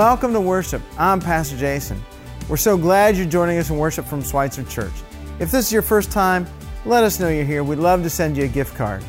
[0.00, 0.80] Welcome to worship.
[0.96, 2.02] I'm Pastor Jason.
[2.48, 4.94] We're so glad you're joining us in worship from Schweitzer Church.
[5.38, 6.46] If this is your first time,
[6.86, 7.62] let us know you're here.
[7.62, 9.04] We'd love to send you a gift card.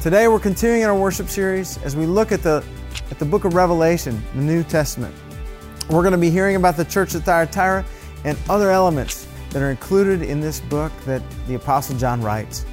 [0.00, 2.64] Today we're continuing our worship series as we look at the
[3.10, 5.12] at the book of Revelation, the New Testament.
[5.88, 7.84] We're going to be hearing about the church at Thyatira
[8.22, 12.64] and other elements that are included in this book that the Apostle John writes.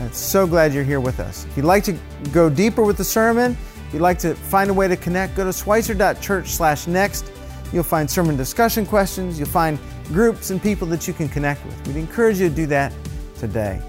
[0.00, 1.44] I'm so glad you're here with us.
[1.44, 1.98] If you'd like to
[2.32, 3.58] go deeper with the sermon,
[3.94, 7.30] you'd like to find a way to connect, go to schweitzer.church slash next.
[7.72, 9.38] You'll find sermon discussion questions.
[9.38, 11.86] You'll find groups and people that you can connect with.
[11.86, 12.92] We'd encourage you to do that
[13.38, 13.80] today.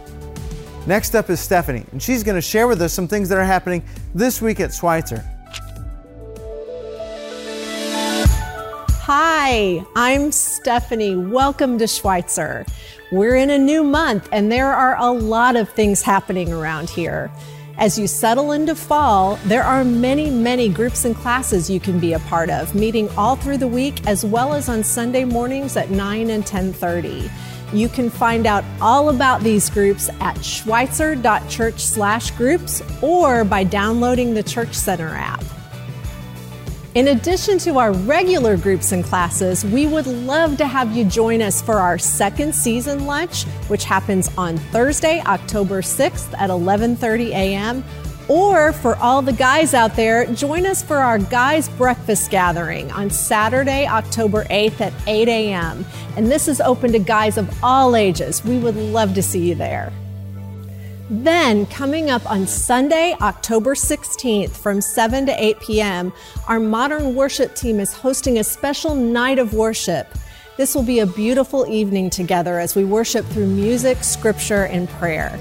[0.86, 3.44] Next up is Stephanie, and she's going to share with us some things that are
[3.44, 3.84] happening
[4.14, 5.24] this week at Schweitzer.
[9.08, 11.16] Hi, I'm Stephanie.
[11.16, 12.66] Welcome to Schweitzer.
[13.12, 17.32] We're in a new month and there are a lot of things happening around here.
[17.78, 22.14] As you settle into fall, there are many, many groups and classes you can be
[22.14, 25.92] a part of, meeting all through the week as well as on Sunday mornings at
[25.92, 27.30] 9 and 10:30.
[27.74, 34.74] You can find out all about these groups at schweitzer.church/groups or by downloading the Church
[34.74, 35.44] Center app.
[36.96, 41.42] In addition to our regular groups and classes, we would love to have you join
[41.42, 47.84] us for our second season lunch, which happens on Thursday, October 6th at 11:30 a.m.
[48.30, 53.10] Or for all the guys out there, join us for our guys breakfast gathering on
[53.10, 55.86] Saturday, October 8th at 8 a.m.
[56.16, 58.42] And this is open to guys of all ages.
[58.46, 59.92] We would love to see you there.
[61.10, 66.12] Then, coming up on Sunday, October 16th from 7 to 8 p.m.,
[66.48, 70.08] our modern worship team is hosting a special night of worship.
[70.58, 75.40] This will be a beautiful evening together as we worship through music, scripture, and prayer.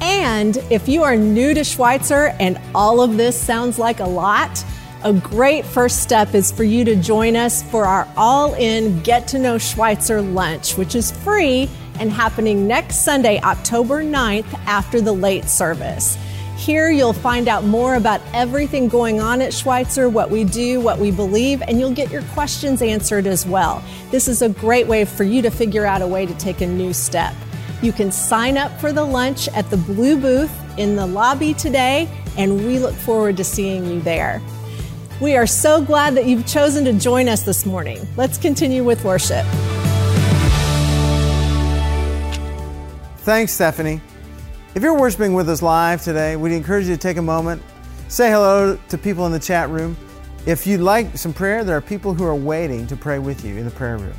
[0.00, 4.64] And if you are new to Schweitzer and all of this sounds like a lot,
[5.02, 9.26] a great first step is for you to join us for our all in Get
[9.28, 11.68] to Know Schweitzer lunch, which is free
[12.02, 16.18] and happening next Sunday, October 9th, after the late service.
[16.56, 20.98] Here you'll find out more about everything going on at Schweitzer, what we do, what
[20.98, 23.84] we believe, and you'll get your questions answered as well.
[24.10, 26.66] This is a great way for you to figure out a way to take a
[26.66, 27.34] new step.
[27.82, 32.08] You can sign up for the lunch at the Blue Booth in the lobby today,
[32.36, 34.42] and we look forward to seeing you there.
[35.20, 38.04] We are so glad that you've chosen to join us this morning.
[38.16, 39.46] Let's continue with worship.
[43.22, 44.00] Thanks, Stephanie.
[44.74, 47.62] If you're worshiping with us live today, we'd encourage you to take a moment,
[48.08, 49.96] say hello to people in the chat room.
[50.44, 53.58] If you'd like some prayer, there are people who are waiting to pray with you
[53.58, 54.16] in the prayer room.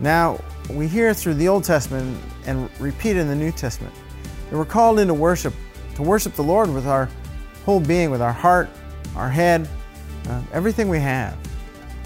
[0.00, 3.94] Now, we hear through the Old Testament and repeat in the New Testament
[4.48, 5.52] that we're called into worship,
[5.96, 7.10] to worship the Lord with our
[7.66, 8.70] whole being, with our heart,
[9.16, 9.68] our head,
[10.30, 11.36] uh, everything we have.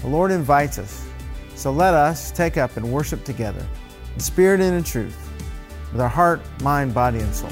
[0.01, 1.07] The Lord invites us.
[1.55, 3.65] So let us take up and worship together
[4.13, 5.22] in spirit and in truth
[5.93, 7.49] with our heart, mind, body, and soul.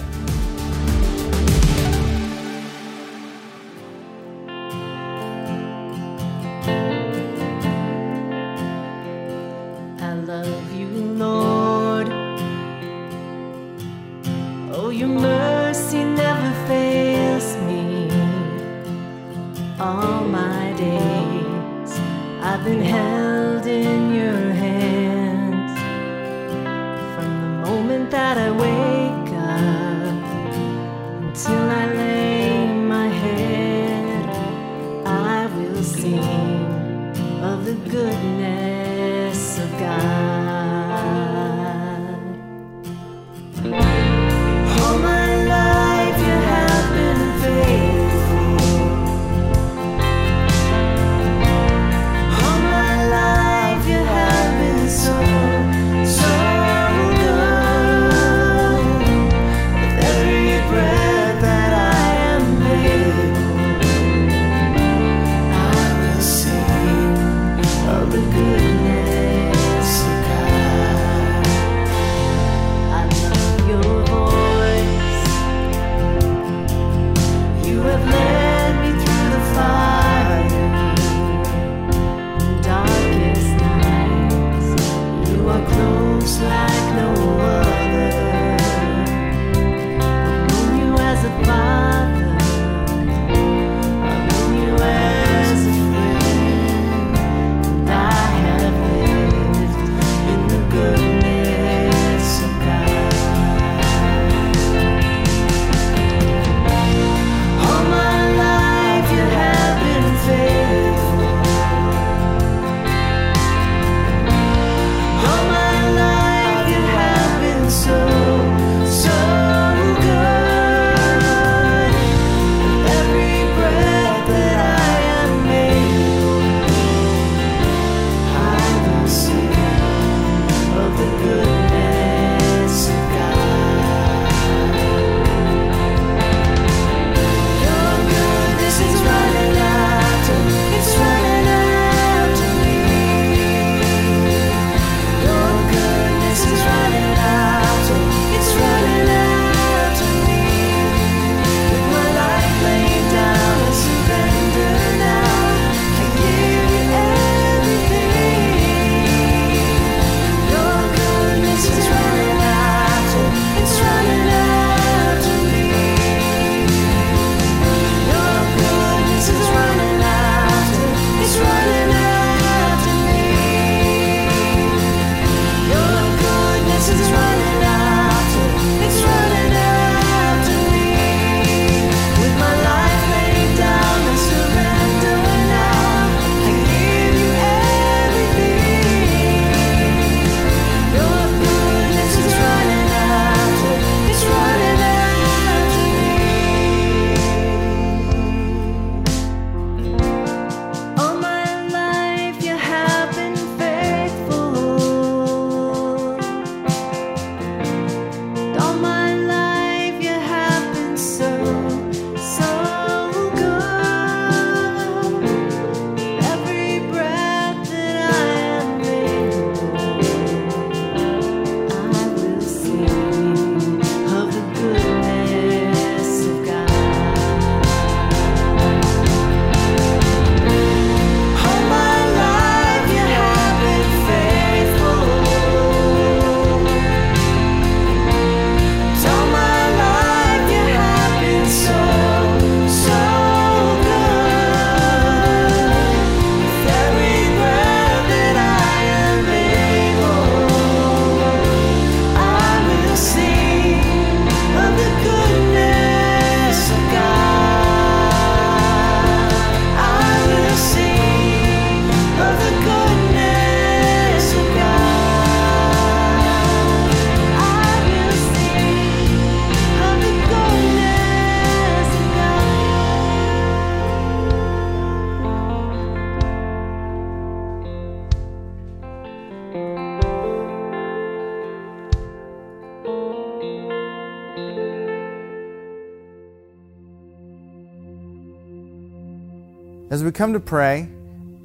[290.11, 290.89] We come to pray,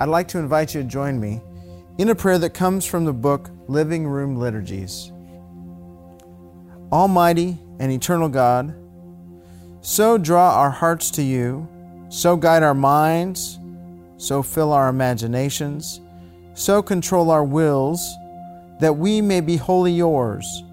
[0.00, 1.40] I'd like to invite you to join me
[1.98, 5.12] in a prayer that comes from the book Living Room Liturgies.
[6.90, 8.74] Almighty and eternal God,
[9.82, 11.68] so draw our hearts to you,
[12.08, 13.60] so guide our minds,
[14.16, 16.00] so fill our imaginations,
[16.54, 18.04] so control our wills,
[18.80, 20.64] that we may be wholly yours,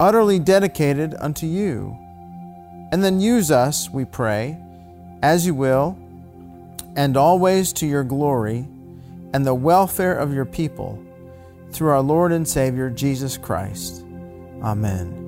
[0.00, 1.94] utterly dedicated unto you.
[2.90, 4.56] And then use us, we pray,
[5.22, 5.98] as you will,
[6.96, 8.66] and always to your glory
[9.34, 11.02] and the welfare of your people,
[11.70, 14.04] through our Lord and Savior Jesus Christ.
[14.62, 15.27] Amen.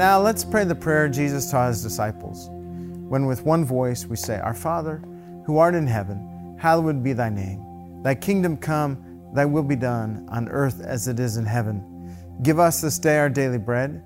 [0.00, 2.48] Now let's pray the prayer Jesus taught his disciples.
[2.50, 4.96] When with one voice we say, Our Father,
[5.44, 8.02] who art in heaven, hallowed be thy name.
[8.02, 12.16] Thy kingdom come, thy will be done, on earth as it is in heaven.
[12.42, 14.02] Give us this day our daily bread.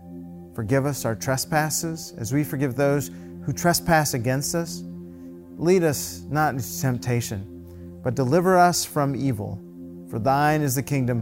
[0.53, 3.13] Forgive us our trespasses, as we forgive those
[3.45, 4.83] who trespass against us.
[5.59, 9.63] Lead us not into temptation, but deliver us from evil.
[10.11, 11.21] For thine is the kingdom,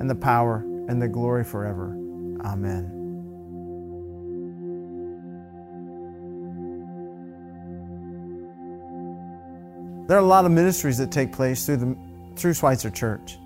[0.00, 1.90] and the power, and the glory forever.
[2.42, 2.93] Amen.
[10.06, 11.96] There are a lot of ministries that take place through the
[12.36, 13.38] through Schweitzer Church.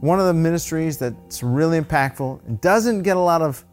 [0.00, 3.64] One of the ministries that's really impactful and doesn't get a lot of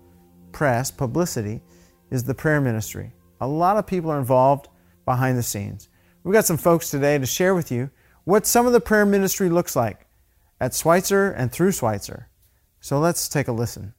[0.52, 1.62] press, publicity,
[2.10, 3.14] is the prayer ministry.
[3.42, 4.70] A lot of people are involved
[5.06, 5.88] behind the scenes.
[6.24, 7.92] We've got some folks today to share with you
[8.24, 10.08] what some of the prayer ministry looks like
[10.60, 12.30] at Schweitzer and through Schweitzer.
[12.80, 13.94] So let's take a listen.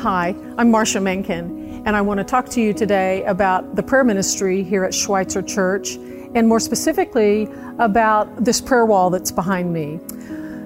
[0.00, 4.04] Hi, I'm Marcia Menken, and I want to talk to you today about the prayer
[4.04, 5.96] ministry here at Schweitzer Church,
[6.34, 9.98] and more specifically about this prayer wall that's behind me.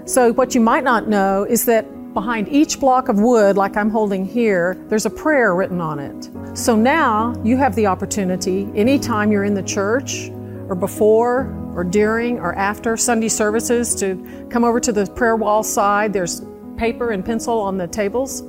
[0.07, 3.91] So, what you might not know is that behind each block of wood, like I'm
[3.91, 6.31] holding here, there's a prayer written on it.
[6.57, 10.31] So now you have the opportunity, anytime you're in the church,
[10.69, 15.63] or before, or during, or after Sunday services, to come over to the prayer wall
[15.63, 16.13] side.
[16.13, 16.43] There's
[16.77, 18.43] paper and pencil on the tables.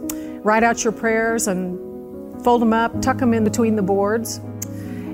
[0.43, 1.79] Write out your prayers and
[2.45, 4.39] fold them up, tuck them in between the boards.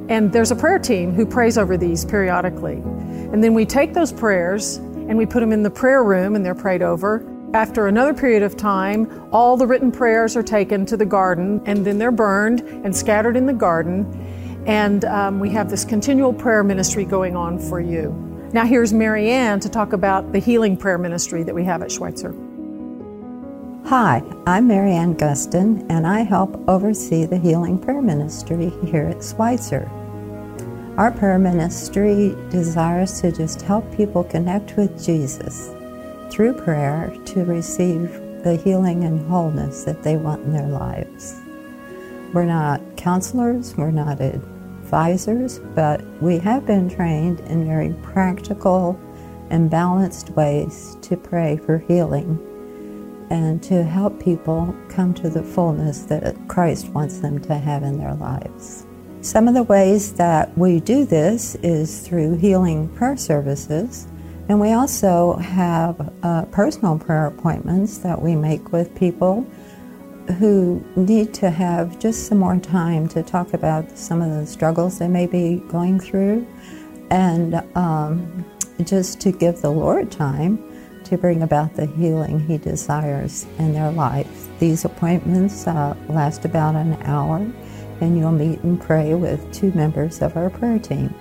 [0.10, 2.74] And there's a prayer team who prays over these periodically.
[2.74, 6.46] And then we take those prayers and we put them in the prayer room and
[6.46, 7.26] they're prayed over.
[7.54, 11.86] After another period of time, all the written prayers are taken to the garden and
[11.86, 14.06] then they're burned and scattered in the garden.
[14.68, 18.12] And um, we have this continual prayer ministry going on for you.
[18.52, 21.94] Now, here's Mary Ann to talk about the healing prayer ministry that we have at
[21.94, 22.36] Schweitzer.
[23.86, 29.90] Hi, I'm Marianne Guston, and I help oversee the Healing Prayer Ministry here at Schweitzer.
[30.98, 35.72] Our prayer ministry desires to just help people connect with Jesus
[36.30, 41.42] through prayer to receive the healing and wholeness that they want in their lives.
[42.34, 48.98] We're not counselors, we're not advisors, but we have been trained in very practical
[49.50, 52.40] and balanced ways to pray for healing
[53.32, 57.98] and to help people come to the fullness that Christ wants them to have in
[57.98, 58.86] their lives.
[59.22, 64.06] Some of the ways that we do this is through healing prayer services,
[64.50, 69.48] and we also have uh, personal prayer appointments that we make with people
[70.38, 75.00] who need to have just some more time to talk about some of the struggles
[75.00, 76.46] they may be going through
[77.12, 78.46] and um,
[78.84, 80.71] just to give the Lord time
[81.12, 84.48] to bring about the healing He desires in their lives.
[84.60, 87.46] These appointments uh, last about an hour,
[88.00, 91.14] and you'll meet and pray with two members of our prayer team.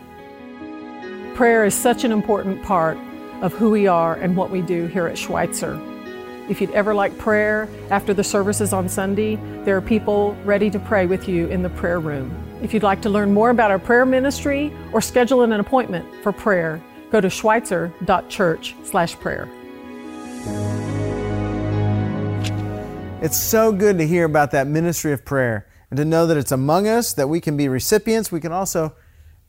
[1.35, 2.97] Prayer is such an important part
[3.43, 5.81] of who we are and what we do here at Schweitzer.
[6.49, 10.79] If you'd ever like prayer after the services on Sunday, there are people ready to
[10.79, 12.33] pray with you in the prayer room.
[12.63, 16.31] If you'd like to learn more about our prayer ministry or schedule an appointment for
[16.31, 16.81] prayer,
[17.11, 19.60] go to schweitzer.church/prayer.
[23.23, 26.53] It's so good to hear about that ministry of prayer and to know that it's
[26.53, 28.95] among us, that we can be recipients, we can also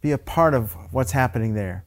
[0.02, 1.86] be a part of what's happening there.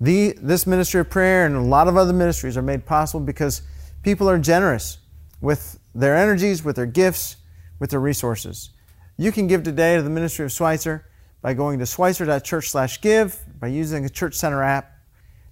[0.00, 3.62] The, this ministry of prayer and a lot of other ministries are made possible because
[4.02, 4.98] people are generous
[5.40, 7.36] with their energies, with their gifts,
[7.78, 8.70] with their resources.
[9.16, 11.06] You can give today to the ministry of Schweitzer
[11.40, 14.90] by going to schweitzer.church/give, by using the Church Center app.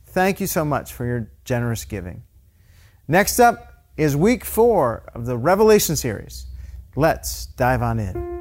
[0.07, 2.25] Thank you so much for your generous giving.
[3.13, 6.47] Next up, is week four of the Revelation series.
[6.97, 8.32] Let's dive on in.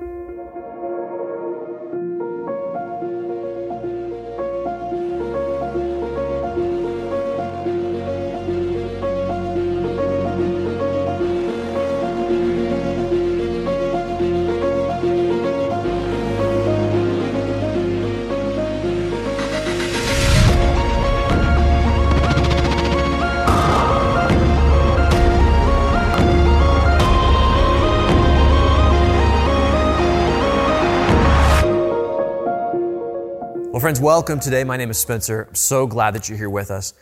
[33.91, 34.63] Friends, welcome today.
[34.63, 35.47] My name is Spencer.
[35.49, 36.93] I'm so glad that you're here with us.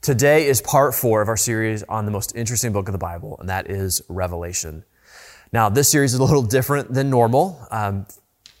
[0.00, 3.36] Today is part four of our series on the most interesting book of the Bible,
[3.40, 4.84] and that is Revelation.
[5.52, 7.66] Now, this series is a little different than normal.
[7.72, 8.06] Um,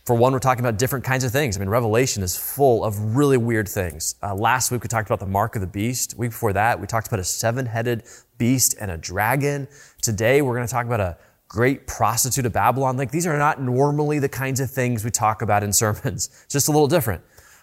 [0.04, 1.56] for one, we're talking about different kinds of things.
[1.56, 4.16] I mean, Revelation is full of really weird things.
[4.20, 6.18] Uh, last week, we talked about the mark of the beast.
[6.18, 8.02] Week before that, we talked about a seven headed
[8.36, 9.68] beast and a dragon.
[10.02, 12.96] Today, we're going to talk about a great prostitute of Babylon.
[12.96, 16.52] Like, these are not normally the kinds of things we talk about in sermons, It's
[16.52, 17.22] just a little different.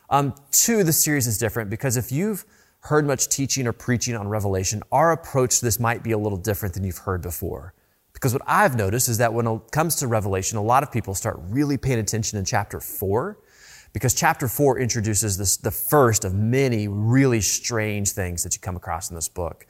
[0.10, 2.45] Um, two, the series is different because if you've
[2.81, 6.38] heard much teaching or preaching on Revelation, our approach to this might be a little
[6.38, 7.74] different than you've heard before.
[8.13, 11.15] Because what I've noticed is that when it comes to Revelation, a lot of people
[11.15, 13.39] start really paying attention in chapter four,
[13.91, 18.75] because chapter four introduces this, the first of many really strange things that you come
[18.75, 19.65] across in this book.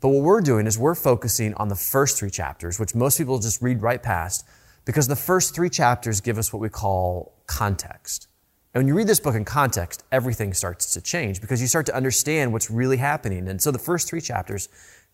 [0.00, 3.38] But what we're doing is we're focusing on the first three chapters, which most people
[3.38, 4.44] just read right past,
[4.84, 8.28] because the first three chapters give us what we call context.
[8.74, 11.84] And when you read this book in context, everything starts to change because you start
[11.86, 13.48] to understand what's really happening.
[13.48, 14.68] And so the first three chapters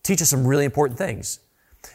[0.05, 1.41] teach us some really important things.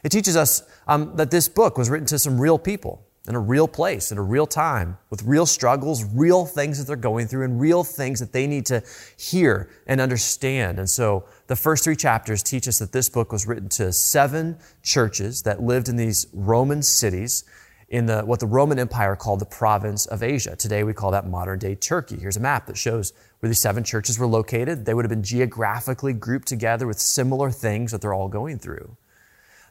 [0.04, 3.40] It teaches us um, that this book was written to some real people in a
[3.40, 7.46] real place, in a real time, with real struggles, real things that they're going through,
[7.46, 8.84] and real things that they need to
[9.18, 10.78] hear and understand.
[10.78, 14.58] And so the first three chapters teach us that this book was written to seven
[14.82, 17.46] churches that lived in these Roman cities
[17.90, 20.56] in the, what the Roman Empire called the province of Asia.
[20.56, 22.18] Today we call that modern day Turkey.
[22.18, 24.86] Here's a map that shows where these seven churches were located.
[24.86, 28.98] They would have been geographically grouped together with similar things that they're all going through.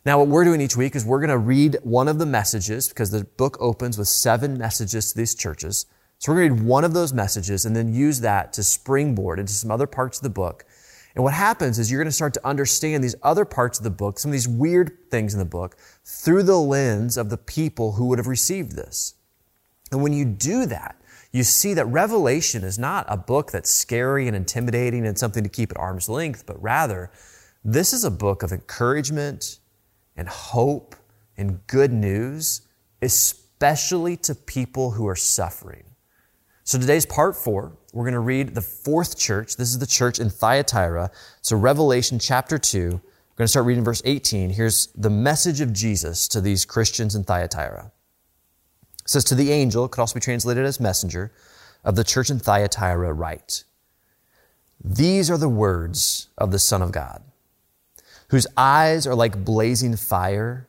[0.04, 2.88] Now, what we're doing each week is we're going to read one of the messages
[2.88, 5.86] because the book opens with seven messages to these churches.
[6.18, 9.38] So we're going to read one of those messages and then use that to springboard
[9.38, 10.64] into some other parts of the book.
[11.14, 13.90] And what happens is you're going to start to understand these other parts of the
[13.90, 17.92] book, some of these weird things in the book, through the lens of the people
[17.92, 19.14] who would have received this.
[19.90, 20.96] And when you do that,
[21.32, 25.48] you see that Revelation is not a book that's scary and intimidating and something to
[25.48, 27.10] keep at arm's length, but rather,
[27.64, 29.58] this is a book of encouragement
[30.16, 30.94] and hope
[31.36, 32.62] and good news,
[33.00, 35.84] especially to people who are suffering.
[36.64, 37.76] So today's part four.
[37.92, 39.56] We're going to read the fourth church.
[39.56, 41.10] This is the church in Thyatira.
[41.40, 43.00] So Revelation chapter 2.
[43.32, 44.50] We're going to start reading verse 18.
[44.50, 47.90] Here's the message of Jesus to these Christians in Thyatira.
[49.00, 51.32] It says, To the angel, could also be translated as messenger,
[51.82, 53.64] of the church in Thyatira, write,
[54.84, 57.22] These are the words of the Son of God,
[58.28, 60.68] whose eyes are like blazing fire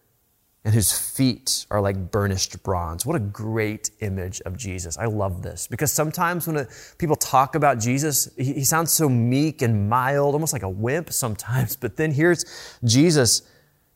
[0.65, 3.05] and whose feet are like burnished bronze.
[3.05, 4.97] What a great image of Jesus.
[4.97, 6.65] I love this because sometimes when
[6.97, 11.11] people talk about Jesus, he, he sounds so meek and mild, almost like a wimp
[11.11, 11.75] sometimes.
[11.83, 12.45] But then here's
[12.83, 13.41] Jesus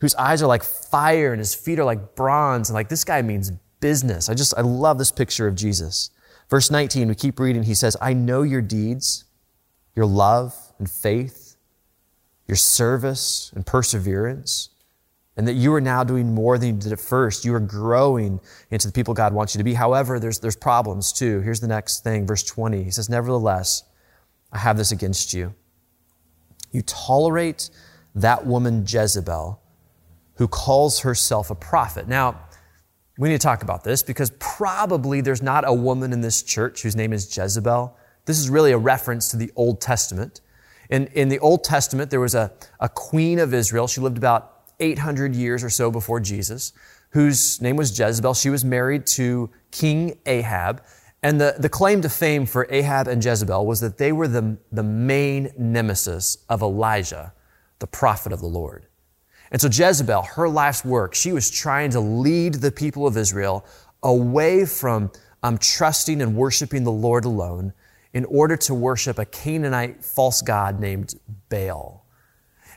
[0.01, 2.69] whose eyes are like fire and his feet are like bronze.
[2.69, 4.29] And like this guy means business.
[4.29, 6.09] I just, I love this picture of Jesus.
[6.49, 7.63] Verse 19, we keep reading.
[7.63, 9.23] He says, I know your deeds,
[9.95, 11.55] your love and faith,
[12.45, 14.69] your service and perseverance
[15.37, 17.45] and that you are now doing more than you did at first.
[17.45, 18.41] You are growing
[18.71, 19.75] into the people God wants you to be.
[19.75, 21.41] However, there's, there's problems too.
[21.41, 22.83] Here's the next thing, verse 20.
[22.83, 23.83] He says, Nevertheless,
[24.51, 25.53] I have this against you.
[26.71, 27.69] You tolerate
[28.15, 29.61] that woman Jezebel
[30.35, 32.07] who calls herself a prophet.
[32.07, 32.39] Now,
[33.17, 36.83] we need to talk about this because probably there's not a woman in this church
[36.83, 37.95] whose name is Jezebel.
[38.25, 40.41] This is really a reference to the Old Testament.
[40.89, 43.87] In, in the Old Testament, there was a, a queen of Israel.
[43.87, 46.73] She lived about 800 years or so before Jesus,
[47.09, 48.33] whose name was Jezebel.
[48.33, 50.83] She was married to King Ahab.
[51.23, 54.57] And the, the claim to fame for Ahab and Jezebel was that they were the,
[54.71, 57.33] the main nemesis of Elijah,
[57.79, 58.85] the prophet of the Lord.
[59.51, 63.65] And so Jezebel, her life's work, she was trying to lead the people of Israel
[64.03, 65.11] away from
[65.41, 67.73] um, trusting and worshiping the Lord alone
[68.13, 71.15] in order to worship a Canaanite false god named
[71.49, 72.05] Baal.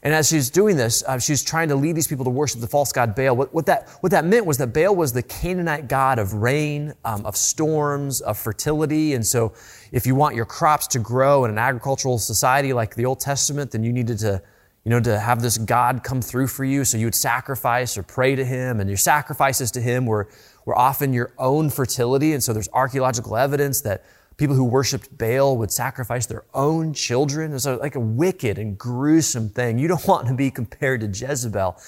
[0.02, 2.66] And as she's doing this, uh, she's trying to lead these people to worship the
[2.66, 3.36] false god Baal.
[3.36, 6.94] What, what, that, what that meant was that Baal was the Canaanite god of rain,
[7.04, 9.14] um, of storms, of fertility.
[9.14, 9.52] And so
[9.92, 13.72] if you want your crops to grow in an agricultural society like the Old Testament,
[13.72, 14.42] then you needed to
[14.84, 16.84] you know, to have this God come through for you.
[16.84, 20.28] So you would sacrifice or pray to him, and your sacrifices to him were,
[20.64, 22.32] were often your own fertility.
[22.32, 24.04] And so there's archaeological evidence that
[24.40, 27.52] people who worshiped Baal would sacrifice their own children.
[27.52, 29.78] It's like a wicked and gruesome thing.
[29.78, 31.78] You don't want to be compared to Jezebel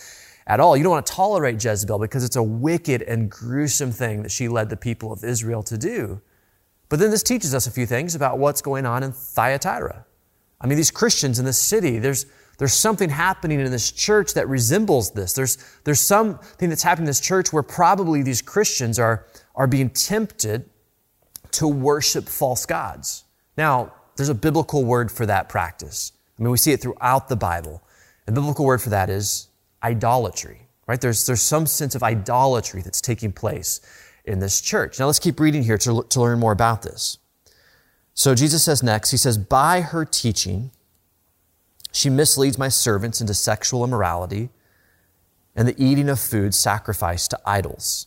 [0.47, 0.77] at all.
[0.77, 4.49] You don't want to tolerate Jezebel because it's a wicked and gruesome thing that she
[4.49, 6.21] led the people of Israel to do.
[6.91, 10.05] But then this teaches us a few things about what's going on in Thyatira.
[10.61, 12.27] I mean, these Christians in this city, there's,
[12.59, 15.33] there's something happening in this church that resembles this.
[15.33, 19.89] There's, there's something that's happening in this church where probably these Christians are, are being
[19.89, 20.69] tempted
[21.53, 23.25] to worship false gods.
[23.57, 26.13] Now, there's a biblical word for that practice.
[26.39, 27.83] I mean, we see it throughout the Bible.
[28.27, 29.49] The biblical word for that is
[29.83, 31.01] idolatry, right?
[31.01, 33.81] There's, there's some sense of idolatry that's taking place
[34.25, 34.99] in this church.
[34.99, 37.19] Now, let's keep reading here to, to learn more about this.
[38.15, 40.71] So, Jesus says next, He says, By her teaching,
[41.93, 44.51] she misleads my servants into sexual immorality
[45.55, 48.07] and the eating of food sacrificed to idols.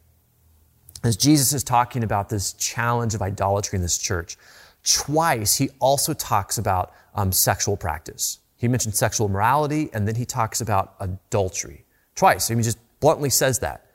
[1.03, 4.37] as Jesus is talking about this challenge of idolatry in this church,
[4.83, 8.39] twice he also talks about um, sexual practice.
[8.57, 11.85] He mentioned sexual morality, and then he talks about adultery.
[12.15, 12.47] Twice.
[12.47, 13.87] He just bluntly says that.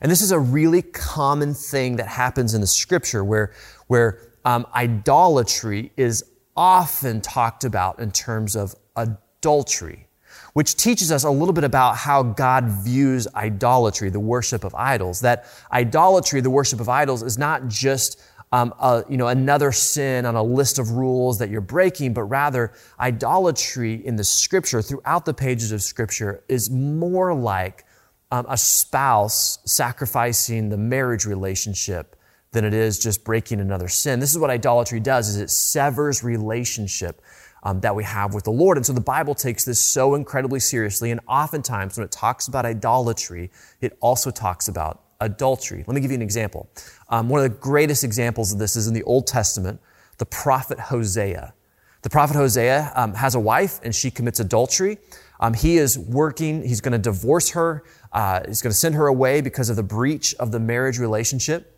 [0.00, 3.52] And this is a really common thing that happens in the scripture where,
[3.86, 6.24] where um, idolatry is
[6.56, 10.07] often talked about in terms of adultery
[10.52, 15.20] which teaches us a little bit about how God views idolatry, the worship of idols.
[15.20, 20.24] That idolatry, the worship of idols, is not just um, a, you know, another sin
[20.24, 25.24] on a list of rules that you're breaking, but rather idolatry in the scripture, throughout
[25.24, 27.84] the pages of scripture, is more like
[28.30, 32.16] um, a spouse sacrificing the marriage relationship
[32.52, 34.20] than it is just breaking another sin.
[34.20, 37.20] This is what idolatry does, is it severs relationship
[37.62, 38.76] um, that we have with the Lord.
[38.76, 41.10] And so the Bible takes this so incredibly seriously.
[41.10, 45.84] And oftentimes, when it talks about idolatry, it also talks about adultery.
[45.86, 46.68] Let me give you an example.
[47.08, 49.80] Um, one of the greatest examples of this is in the Old Testament,
[50.18, 51.54] the prophet Hosea.
[52.02, 54.98] The prophet Hosea um, has a wife and she commits adultery.
[55.40, 59.06] Um, he is working, he's going to divorce her, uh, he's going to send her
[59.06, 61.74] away because of the breach of the marriage relationship.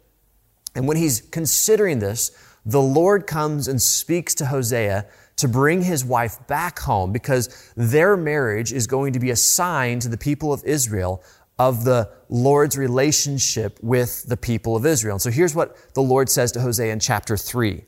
[0.75, 2.33] And when he's considering this,
[2.65, 5.07] the Lord comes and speaks to Hosea
[5.41, 9.99] to bring his wife back home because their marriage is going to be a sign
[10.01, 11.23] to the people of Israel
[11.59, 15.17] of the Lord's relationship with the people of Israel.
[15.17, 17.73] And so here's what the Lord says to Hosea in chapter 3.
[17.73, 17.85] It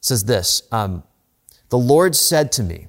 [0.00, 1.02] says this, um,
[1.68, 2.86] the Lord said to me,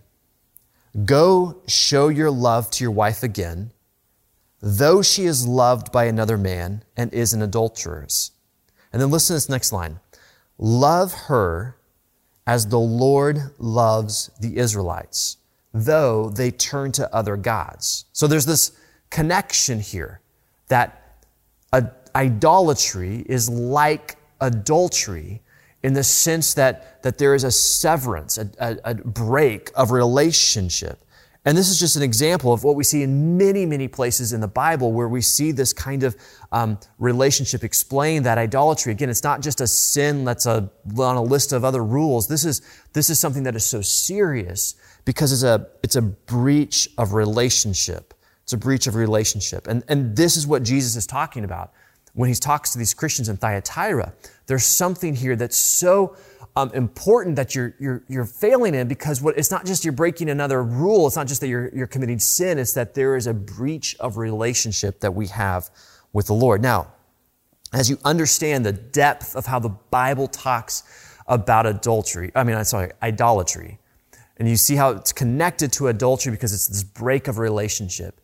[1.04, 3.72] go show your love to your wife again,
[4.62, 8.32] though she is loved by another man and is an adulteress.
[8.94, 10.00] And then listen to this next line.
[10.58, 11.76] Love her
[12.48, 15.38] as the Lord loves the Israelites,
[15.74, 18.06] though they turn to other gods.
[18.14, 18.72] So there's this
[19.10, 20.22] connection here
[20.68, 20.98] that
[22.16, 25.42] idolatry is like adultery
[25.84, 31.04] in the sense that, that there is a severance, a, a, a break of relationship.
[31.44, 34.42] And this is just an example of what we see in many, many places in
[34.42, 36.16] the Bible where we see this kind of
[36.52, 41.24] um, relationship explained that idolatry, again, it's not just a sin that's a, on a
[41.24, 42.28] list of other rules.
[42.28, 42.62] This is,
[42.94, 48.14] this is something that is so serious because it's a, it's a breach of relationship.
[48.44, 49.66] It's a breach of relationship.
[49.66, 51.74] And, and this is what Jesus is talking about
[52.14, 54.14] when he talks to these Christians in Thyatira.
[54.46, 56.16] There's something here that's so
[56.56, 60.30] um, important that you're, you're, you're failing in because what, it's not just you're breaking
[60.30, 61.08] another rule.
[61.08, 62.60] It's not just that you're, you're committing sin.
[62.60, 65.70] It's that there is a breach of relationship that we have
[66.12, 66.62] with the Lord.
[66.62, 66.92] Now,
[67.74, 70.84] as you understand the depth of how the Bible talks
[71.28, 73.80] about adultery, I mean, I'm sorry, idolatry,
[74.38, 78.20] and you see how it's connected to adultery because it's this break of relationship.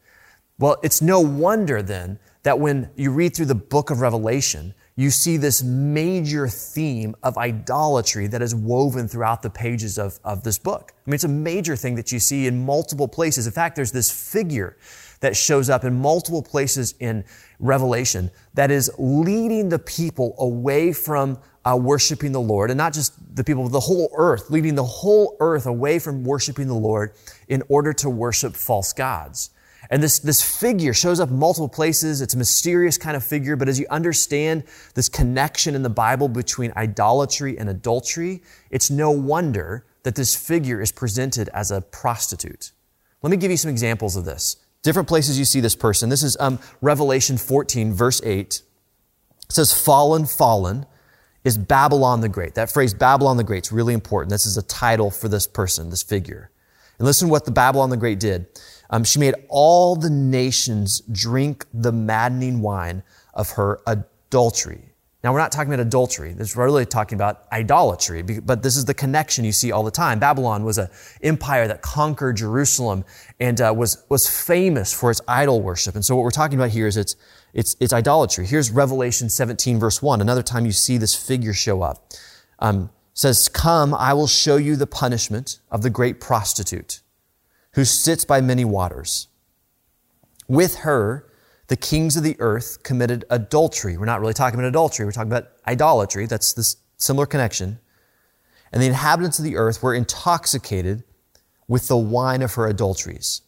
[0.60, 5.12] Well, it's no wonder then that when you read through the book of Revelation, you
[5.12, 10.58] see this major theme of idolatry that is woven throughout the pages of, of this
[10.58, 10.92] book.
[11.06, 13.46] I mean, it's a major thing that you see in multiple places.
[13.46, 14.76] In fact, there's this figure
[15.20, 17.24] that shows up in multiple places in
[17.60, 23.14] Revelation that is leading the people away from uh, worshiping the Lord, and not just
[23.36, 27.14] the people the whole earth, leading the whole earth away from worshiping the Lord
[27.48, 29.52] in order to worship false gods.
[29.90, 32.22] And this, this figure shows up multiple places.
[32.22, 34.64] It's a mysterious kind of figure, but as you understand
[34.96, 40.82] this connection in the Bible between idolatry and adultery, it's no wonder that this figure
[40.82, 42.72] is presented as a prostitute.
[43.22, 44.58] Let me give you some examples of this.
[44.84, 46.10] Different places you see this person.
[46.10, 48.40] This is um, Revelation 14, verse 8.
[48.40, 48.64] It
[49.50, 50.86] says, Fallen, fallen
[51.44, 52.56] is Babylon the Great.
[52.56, 54.32] That phrase, Babylon the Great, is really important.
[54.32, 56.52] This is a title for this person, this figure.
[57.00, 58.48] And listen to what the Babylon the Great did.
[58.90, 64.94] Um, she made all the nations drink the maddening wine of her adultery.
[65.24, 66.32] Now, we're not talking about adultery.
[66.34, 69.92] This is really talking about idolatry, but this is the connection you see all the
[69.92, 70.20] time.
[70.20, 70.90] Babylon was an
[71.22, 73.04] empire that conquered Jerusalem
[73.40, 75.96] and uh, was, was famous for its idol worship.
[75.96, 77.16] And so what we're talking about here is its,
[77.54, 78.46] its, its idolatry.
[78.46, 80.22] Here's Revelation 17, verse 1.
[80.22, 82.14] Another time you see this figure show up.
[82.60, 87.02] Um, says, Come, I will show you the punishment of the great prostitute
[87.74, 89.28] who sits by many waters.
[90.48, 91.28] With her,
[91.66, 93.98] the kings of the earth committed adultery.
[93.98, 96.28] We're not really talking about adultery, we're talking about idolatry.
[96.28, 97.80] That's this similar connection.
[98.72, 101.04] And the inhabitants of the earth were intoxicated
[101.68, 103.42] with the wine of her adulteries.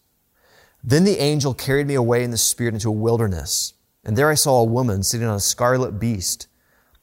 [0.84, 3.76] Then the angel carried me away in the spirit into a wilderness.
[4.04, 6.48] And there I saw a woman sitting on a scarlet beast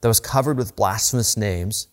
[0.01, 1.87] that was covered with blasphemous names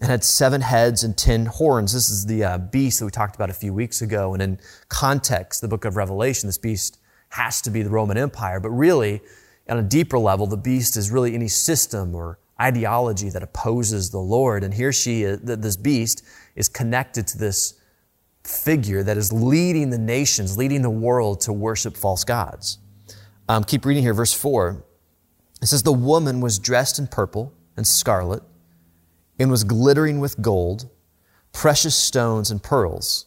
[0.00, 1.92] and had seven heads and ten horns.
[1.92, 4.34] This is the uh, beast that we talked about a few weeks ago.
[4.34, 6.98] And in context, the book of Revelation, this beast
[7.30, 8.60] has to be the Roman Empire.
[8.60, 9.22] But really,
[9.68, 14.18] on a deeper level, the beast is really any system or ideology that opposes the
[14.18, 14.64] Lord.
[14.64, 17.74] And here she is, this beast is connected to this
[18.44, 22.78] figure that is leading the nations, leading the world to worship false gods.
[23.48, 24.84] Um, keep reading here, verse 4.
[25.62, 28.42] It says, The woman was dressed in purple and scarlet
[29.38, 30.88] and was glittering with gold,
[31.52, 33.26] precious stones, and pearls.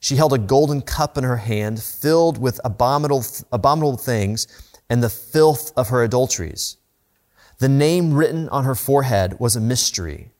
[0.00, 4.46] She held a golden cup in her hand filled with abominable, abominable things
[4.90, 6.76] and the filth of her adulteries.
[7.58, 10.30] The name written on her forehead was a mystery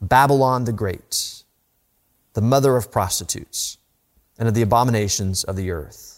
[0.00, 1.44] Babylon the Great,
[2.34, 3.78] the mother of prostitutes
[4.38, 6.17] and of the abominations of the earth.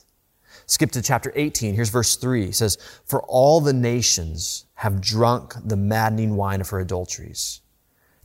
[0.70, 1.74] Skip to chapter 18.
[1.74, 2.44] Here's verse 3.
[2.44, 7.60] It says, For all the nations have drunk the maddening wine of her adulteries.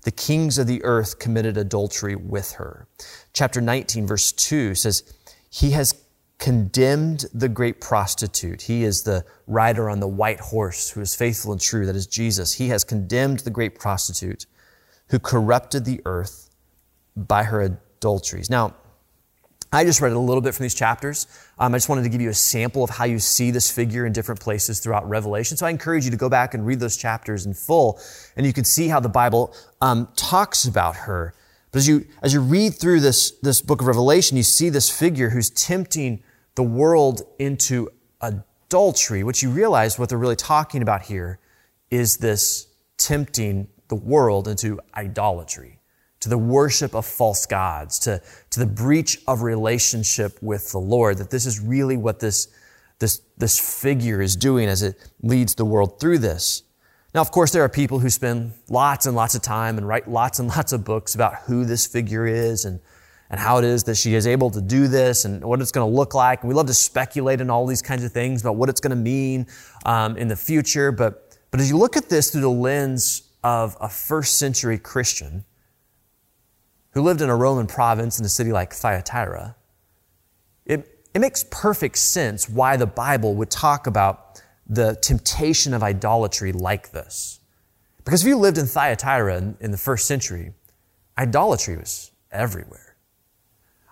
[0.04, 2.88] The kings of the earth committed adultery with her.
[3.34, 5.12] Chapter 19, verse 2 says,
[5.50, 5.96] He has
[6.38, 8.62] condemned the great prostitute.
[8.62, 11.88] He is the rider on the white horse who is faithful and true.
[11.88, 12.54] That is Jesus.
[12.54, 14.46] He has condemned the great prostitute
[15.10, 16.52] who corrupted the earth
[17.16, 18.52] by her adulteries.
[18.52, 18.76] Now,
[19.76, 21.28] I just read a little bit from these chapters.
[21.60, 24.06] Um, I just wanted to give you a sample of how you see this figure
[24.06, 25.58] in different places throughout Revelation.
[25.58, 28.00] So I encourage you to go back and read those chapters in full,
[28.38, 31.34] and you can see how the Bible um, talks about her.
[31.74, 34.90] But as you as you read through this this book of Revelation, you see this
[34.90, 36.24] figure who's tempting
[36.56, 37.90] the world into
[38.22, 39.26] adultery.
[39.26, 41.38] What you realize, what they're really talking about here,
[41.92, 45.75] is this tempting the world into idolatry
[46.26, 51.20] to the worship of false gods, to, to the breach of relationship with the Lord,
[51.20, 52.48] that this is really what this,
[52.98, 56.64] this, this figure is doing as it leads the world through this.
[57.14, 60.10] Now, of course, there are people who spend lots and lots of time and write
[60.10, 62.80] lots and lots of books about who this figure is and,
[63.30, 65.88] and how it is that she is able to do this and what it's going
[65.88, 66.42] to look like.
[66.42, 68.98] And we love to speculate on all these kinds of things about what it's going
[68.98, 69.46] to mean
[69.86, 70.92] um, in the future.
[70.92, 75.46] But, but as you look at this through the lens of a first century Christian,
[76.96, 79.56] who lived in a Roman province in a city like Thyatira,
[80.66, 86.54] it, it makes perfect sense why the Bible would talk about the temptation of idolatry
[86.54, 87.42] like this.
[88.06, 90.54] Because if you lived in Thyatira in, in the first century,
[91.18, 92.96] idolatry was everywhere.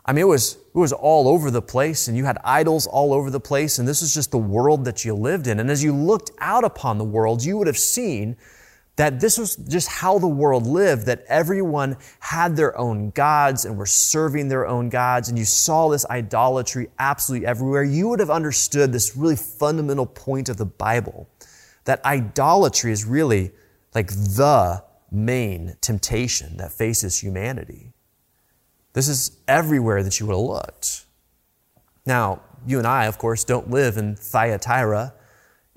[0.05, 3.13] I mean, it was, it was all over the place, and you had idols all
[3.13, 5.59] over the place, and this was just the world that you lived in.
[5.59, 8.37] And as you looked out upon the world, you would have seen
[8.95, 13.75] that this was just how the world lived, that everyone had their own gods and
[13.77, 18.29] were serving their own gods, and you saw this idolatry absolutely everywhere, you would have
[18.29, 21.27] understood this really fundamental point of the Bible
[21.85, 23.51] that idolatry is really
[23.95, 27.93] like the main temptation that faces humanity.
[28.93, 31.05] This is everywhere that you would have looked.
[32.05, 35.13] Now, you and I, of course, don't live in Thyatira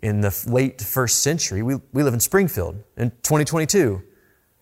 [0.06, 1.62] in the late first century.
[1.62, 4.00] We, we live in Springfield in 2022,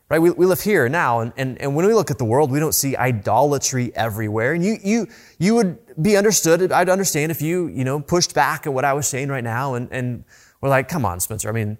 [0.08, 0.18] right?
[0.18, 1.20] We, we live here now.
[1.20, 4.54] And, and, and when we look at the world, we don't see idolatry everywhere.
[4.54, 5.06] And you, you,
[5.38, 8.94] you would be understood, I'd understand if you, you know, pushed back at what I
[8.94, 10.24] was saying right now and, and
[10.62, 11.50] were like, come on, Spencer.
[11.50, 11.76] I mean,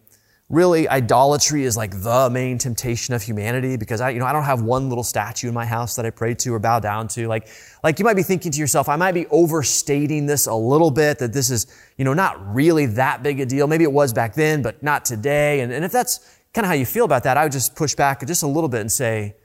[0.50, 4.44] really idolatry is like the main temptation of humanity because I, you know, I don't
[4.44, 7.26] have one little statue in my house that I pray to or bow down to.
[7.26, 7.48] Like,
[7.83, 11.18] like you might be thinking to yourself, I might be overstating this a little bit,
[11.18, 13.66] that this is, you know, not really that big a deal.
[13.66, 15.61] Maybe it was back then, but not today.
[15.61, 16.20] And, and if that's
[16.52, 18.68] kind of how you feel about that, I would just push back just a little
[18.68, 19.37] bit and say,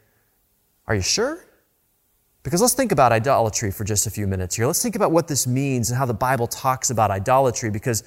[0.86, 1.46] are you sure?
[2.44, 4.66] Because let's think about idolatry for just a few minutes here.
[4.66, 8.04] Let's think about what this means and how the Bible talks about idolatry because,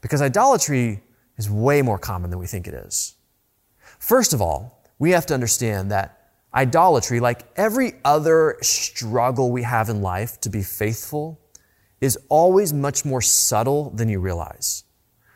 [0.00, 1.02] because idolatry
[1.36, 3.16] is way more common than we think it is.
[3.98, 9.88] First of all, we have to understand that idolatry, like every other struggle we have
[9.88, 11.40] in life to be faithful,
[12.00, 14.84] is always much more subtle than you realize.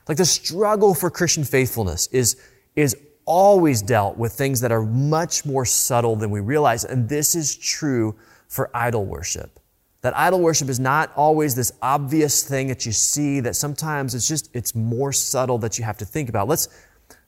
[0.08, 2.36] Like the struggle for Christian faithfulness is,
[2.74, 6.84] is always dealt with things that are much more subtle than we realize.
[6.84, 8.16] And this is true
[8.48, 9.58] for idol worship.
[10.02, 14.28] That idol worship is not always this obvious thing that you see, that sometimes it's
[14.28, 16.48] just, it's more subtle that you have to think about.
[16.48, 16.68] Let's,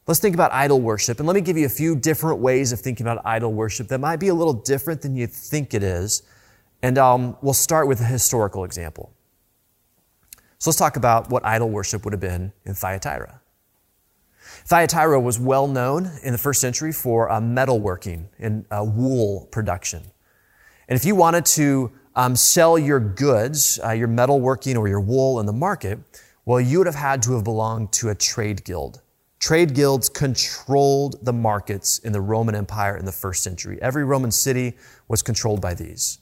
[0.07, 1.19] let's think about idol worship.
[1.19, 3.99] And let me give you a few different ways of thinking about idol worship that
[3.99, 6.23] might be a little different than you think it is.
[6.83, 9.13] And um, we'll start with a historical example.
[10.59, 13.41] So let's talk about what idol worship would have been in Thyatira.
[14.67, 20.03] Thyatira was well known in the first century for uh, metalworking and uh, wool production.
[20.89, 25.39] And if you wanted to um, sell your goods, uh, your metalworking or your wool
[25.39, 26.01] in the market,
[26.45, 29.01] well, you would have had to have belonged to a trade guild.
[29.39, 33.79] Trade guilds controlled the markets in the Roman Empire in the first century.
[33.81, 34.75] Every Roman city
[35.07, 36.19] was controlled by these.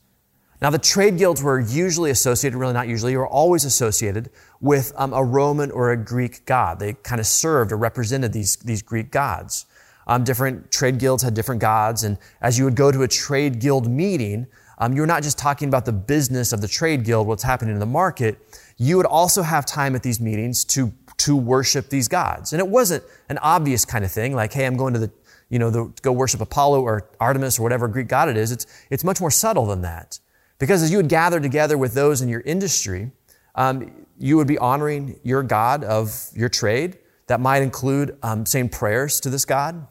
[0.60, 4.28] Now, the trade guilds were usually associated, really not usually, were always associated
[4.60, 6.78] with um, a Roman or a Greek god.
[6.78, 9.64] They kind of served or represented these, these Greek gods.
[10.06, 13.60] Um, different trade guilds had different gods, and as you would go to a trade
[13.60, 14.46] guild meeting,
[14.78, 17.80] um, you're not just talking about the business of the trade guild, what's happening in
[17.80, 18.38] the market.
[18.76, 22.52] You would also have time at these meetings to, to worship these gods.
[22.52, 25.10] And it wasn't an obvious kind of thing, like, hey, I'm going to the,
[25.48, 28.52] you know, the, go worship Apollo or Artemis or whatever Greek god it is.
[28.52, 30.18] It's, it's much more subtle than that.
[30.58, 33.12] Because as you would gather together with those in your industry,
[33.54, 36.98] um, you would be honoring your God of your trade.
[37.26, 39.86] That might include um, saying prayers to this God.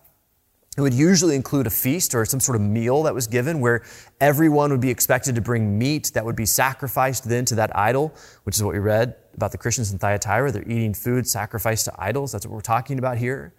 [0.78, 3.84] It would usually include a feast or some sort of meal that was given where
[4.20, 8.14] everyone would be expected to bring meat that would be sacrificed then to that idol,
[8.44, 10.52] which is what we read about the Christians in Thyatira.
[10.52, 12.34] They're eating food sacrificed to idols.
[12.34, 13.54] That's what we're talking about here.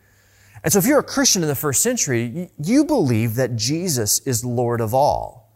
[0.62, 4.44] And so if you're a Christian in the first century, you believe that Jesus is
[4.44, 5.46] Lord of all.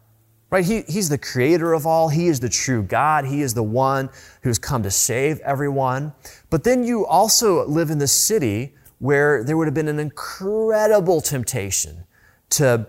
[0.51, 0.65] Right?
[0.65, 2.09] He, he's the creator of all.
[2.09, 3.25] He is the true God.
[3.25, 4.11] He is the one
[4.43, 6.13] who's come to save everyone.
[6.49, 11.23] But then you also live in this city where there would have been an incredible
[11.23, 12.05] temptation
[12.51, 12.87] to,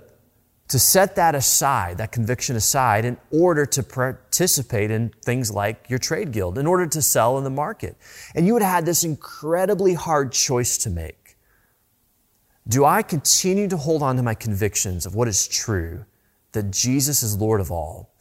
[0.68, 5.98] to set that aside, that conviction aside, in order to participate in things like your
[5.98, 7.96] trade guild, in order to sell in the market.
[8.36, 11.38] And you would have had this incredibly hard choice to make.
[12.68, 16.06] Do I continue to hold on to my convictions of what is true,
[16.52, 18.14] that Jesus is Lord of all?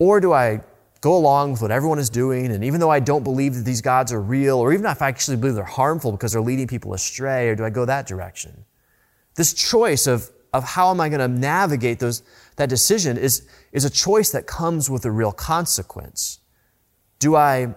[0.00, 0.62] Or do I
[1.04, 2.50] go along with what everyone is doing.
[2.50, 5.08] And even though I don't believe that these gods are real, or even if I
[5.08, 8.64] actually believe they're harmful because they're leading people astray, or do I go that direction?
[9.34, 12.22] This choice of, of how am I going to navigate those,
[12.56, 16.40] that decision is, is a choice that comes with a real consequence.
[17.18, 17.74] Do I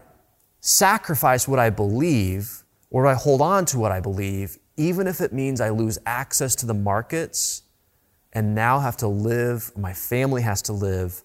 [0.61, 5.19] sacrifice what I believe, or do I hold on to what I believe, even if
[5.19, 7.63] it means I lose access to the markets
[8.31, 11.23] and now have to live, my family has to live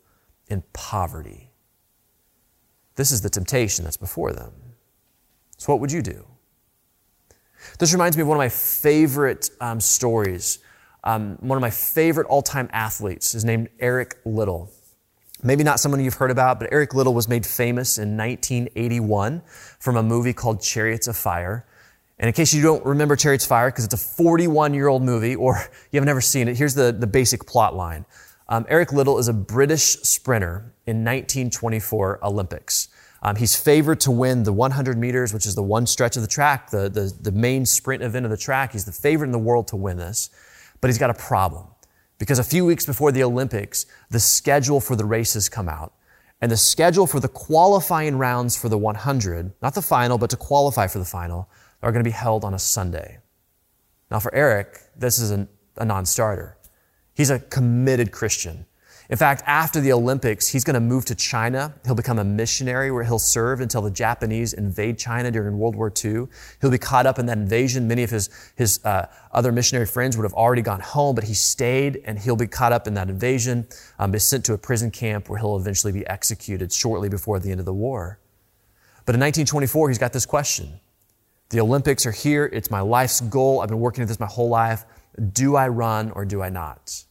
[0.49, 1.52] in poverty?
[2.97, 4.53] This is the temptation that's before them.
[5.57, 6.27] So, what would you do?
[7.79, 10.59] This reminds me of one of my favorite um, stories.
[11.05, 14.71] Um, one of my favorite all time athletes is named Eric Liddell.
[15.43, 19.43] Maybe not someone you've heard about, but Eric Liddell was made famous in 1981
[19.81, 21.67] from a movie called Chariots of Fire.
[22.19, 25.03] And in case you don't remember Chariots of Fire, because it's a 41 year old
[25.03, 28.05] movie or you have never seen it, here's the, the basic plot line.
[28.53, 32.89] Um, Eric Liddell is a British sprinter in 1924 Olympics.
[33.23, 36.29] Um, he's favored to win the 100 meters, which is the one stretch of the
[36.29, 38.73] track, the, the, the main sprint event of the track.
[38.73, 40.29] He's the favorite in the world to win this,
[40.83, 41.65] but he's got a problem
[42.19, 45.95] because a few weeks before the Olympics, the schedule for the races come out.
[46.43, 50.37] And the schedule for the qualifying rounds for the 100, not the final, but to
[50.37, 51.49] qualify for the final,
[51.83, 53.17] are going to be held on a Sunday.
[54.11, 56.59] Now, for Eric, this is a, a non starter.
[57.23, 58.67] He's a committed Christian.
[59.09, 61.73] In fact, after the Olympics, he's going to move to China.
[61.85, 65.93] He'll become a missionary where he'll serve until the Japanese invade China during World War
[66.05, 66.27] II.
[66.61, 67.87] He'll be caught up in that invasion.
[67.87, 71.33] Many of his, his uh, other missionary friends would have already gone home, but he
[71.33, 73.69] stayed and he'll be caught up in that invasion,
[74.01, 77.53] um, is sent to a prison camp where he'll eventually be executed shortly before the
[77.53, 78.19] end of the war.
[79.07, 80.81] But in 1924, he's got this question.
[81.51, 82.51] The Olympics are here.
[82.53, 83.61] It's my life's goal.
[83.61, 84.85] I've been working at this my whole life.
[85.33, 87.05] Do I run or do I not?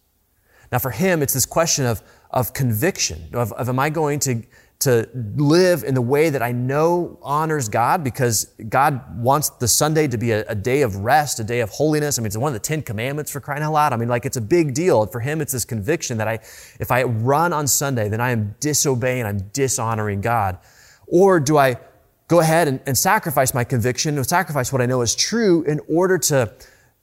[0.72, 4.42] Now, for him, it's this question of, of conviction, of, of am I going to,
[4.80, 10.08] to live in the way that I know honors God because God wants the Sunday
[10.08, 12.18] to be a, a, day of rest, a day of holiness.
[12.18, 13.92] I mean, it's one of the Ten Commandments for crying out loud.
[13.92, 15.06] I mean, like, it's a big deal.
[15.06, 16.40] For him, it's this conviction that I,
[16.80, 20.58] if I run on Sunday, then I am disobeying, I'm dishonoring God.
[21.06, 21.76] Or do I
[22.30, 26.18] go ahead and, and sacrifice my conviction, sacrifice what I know is true in order
[26.18, 26.54] to,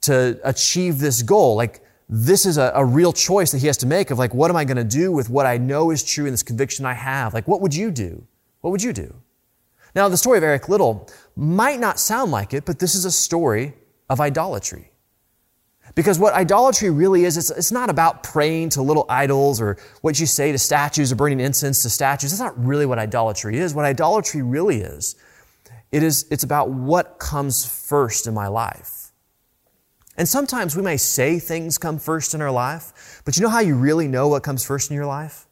[0.01, 1.55] to achieve this goal?
[1.55, 4.49] Like, this is a, a, real choice that he has to make of like, what
[4.49, 6.93] am I going to do with what I know is true and this conviction I
[6.93, 7.35] have?
[7.35, 8.25] Like, what would you do?
[8.61, 9.13] What would you do?
[9.95, 13.11] Now, the story of Eric Liddell might not sound like it, but this is a
[13.11, 13.73] story
[14.09, 14.91] of idolatry.
[15.95, 20.19] Because what idolatry really is, it's, it's not about praying to little idols or what
[20.19, 22.31] you say to statues or burning incense to statues.
[22.31, 23.73] That's not really what idolatry is.
[23.73, 25.15] What idolatry really is,
[25.91, 29.08] it is, it's about what comes first in my life.
[30.19, 33.61] And sometimes we may say things come first in our life, but you know how
[33.61, 35.47] you really know what comes first in your life?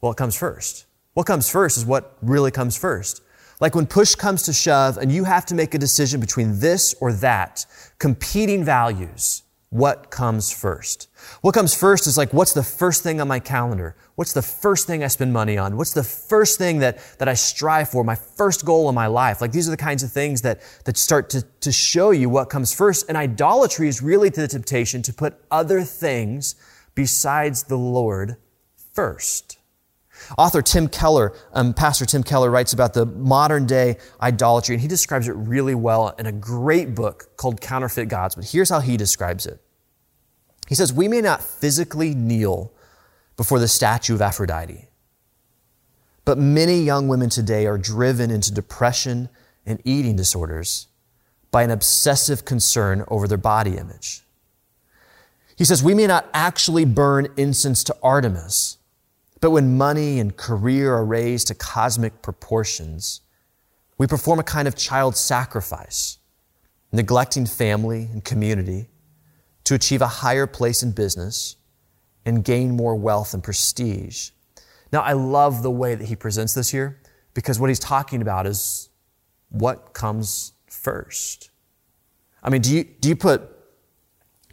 [0.00, 0.86] Well, it comes first.
[1.14, 3.22] What comes first is what really comes first.
[3.60, 6.96] Like when push comes to shove and you have to make a decision between this
[7.00, 7.64] or that,
[8.00, 11.08] competing values, what comes first?
[11.40, 13.96] What comes first is like, what's the first thing on my calendar?
[14.16, 15.78] What's the first thing I spend money on?
[15.78, 18.04] What's the first thing that, that I strive for?
[18.04, 19.40] My first goal in my life?
[19.40, 22.50] Like these are the kinds of things that, that start to, to show you what
[22.50, 23.06] comes first.
[23.08, 26.54] And idolatry is really to the temptation to put other things
[26.94, 28.36] besides the Lord
[28.92, 29.56] first.
[30.38, 34.88] Author Tim Keller, um, Pastor Tim Keller writes about the modern day idolatry, and he
[34.88, 38.34] describes it really well in a great book called Counterfeit Gods.
[38.34, 39.60] But here's how he describes it.
[40.68, 42.72] He says, We may not physically kneel
[43.36, 44.88] before the statue of Aphrodite,
[46.24, 49.28] but many young women today are driven into depression
[49.66, 50.88] and eating disorders
[51.50, 54.22] by an obsessive concern over their body image.
[55.56, 58.78] He says, We may not actually burn incense to Artemis
[59.42, 63.22] but when money and career are raised to cosmic proportions,
[63.98, 66.18] we perform a kind of child sacrifice,
[66.92, 68.88] neglecting family and community
[69.64, 71.56] to achieve a higher place in business
[72.24, 74.30] and gain more wealth and prestige.
[74.92, 77.00] Now, I love the way that he presents this here
[77.34, 78.90] because what he's talking about is
[79.48, 81.50] what comes first.
[82.44, 83.42] I mean, do you, do you put,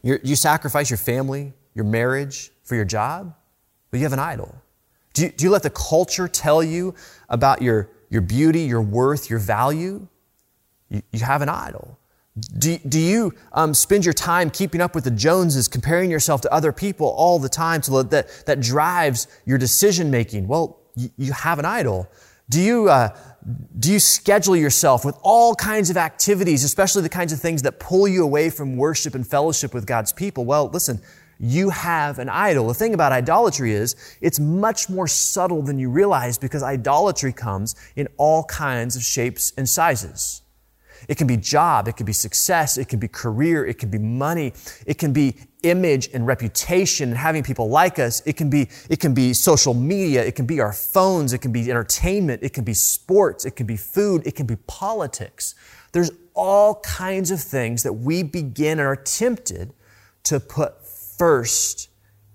[0.02, 3.36] your, you sacrifice your family, your marriage for your job?
[3.92, 4.64] Well, you have an idol.
[5.20, 6.96] Do you, do you let the culture tell you
[7.28, 10.08] about your, your beauty, your worth, your value?
[10.88, 12.00] You, you have an idol.
[12.58, 16.54] Do, do you um, spend your time keeping up with the Joneses, comparing yourself to
[16.54, 20.48] other people all the time so that, that drives your decision making?
[20.48, 22.08] Well, you, you have an idol.
[22.50, 23.10] Do you, uh,
[23.78, 27.78] do you schedule yourself with all kinds of activities, especially the kinds of things that
[27.78, 30.46] pull you away from worship and fellowship with God's people?
[30.46, 31.02] Well, listen,
[31.40, 32.68] you have an idol.
[32.68, 37.76] The thing about idolatry is it's much more subtle than you realize because idolatry comes
[37.96, 40.42] in all kinds of shapes and sizes.
[41.08, 43.98] It can be job, it can be success, it can be career, it can be
[43.98, 44.54] money,
[44.86, 48.22] it can be image and reputation and having people like us.
[48.26, 51.54] It can be, it can be social media, it can be our phones, it can
[51.54, 55.56] be entertainment, it can be sports, it can be food, it can be politics.
[55.94, 59.74] There's all kinds of things that we begin and are tempted
[60.24, 60.79] to put
[61.20, 61.90] first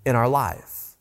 [0.05, 0.95] in our life.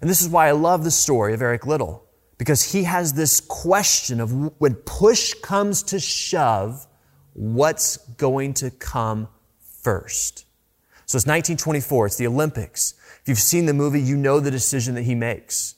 [0.00, 2.04] And this is why I love the story of Eric Liddell,
[2.38, 6.86] because he has this question of when push comes to shove,
[7.32, 9.28] what's going to come
[9.80, 10.46] first?
[11.06, 12.94] So it's 1924, it's the Olympics.
[13.22, 15.76] If you've seen the movie, you know the decision that he makes.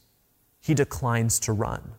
[0.61, 1.95] He declines to run.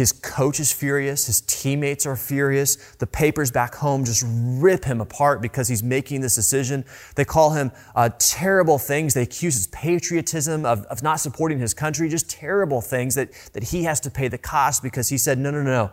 [0.00, 1.26] His coach is furious.
[1.26, 2.76] His teammates are furious.
[2.94, 6.86] The papers back home just rip him apart because he's making this decision.
[7.16, 9.12] They call him uh, terrible things.
[9.12, 13.64] They accuse his patriotism of, of not supporting his country, just terrible things that, that
[13.64, 15.90] he has to pay the cost because he said, no, no, no, no.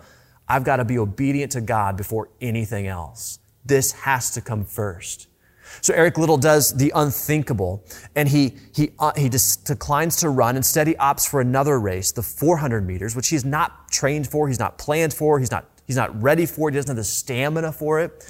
[0.47, 3.39] I've got to be obedient to God before anything else.
[3.65, 5.27] This has to come first.
[5.81, 7.83] So Eric Liddell does the unthinkable
[8.15, 10.55] and he, he, uh, he declines to run.
[10.55, 14.59] Instead, he opts for another race, the 400 meters, which he's not trained for, he's
[14.59, 17.99] not planned for, he's not, he's not ready for, he doesn't have the stamina for
[17.99, 18.25] it.